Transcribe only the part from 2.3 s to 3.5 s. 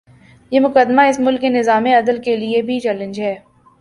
لیے بھی چیلنج ہے۔